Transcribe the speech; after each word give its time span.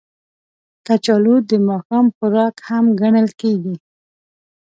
کچالو 0.85 1.35
د 1.49 1.51
ماښام 1.69 2.05
خوراک 2.15 2.55
هم 2.67 2.85
ګڼل 3.01 3.27
کېږي 3.41 3.75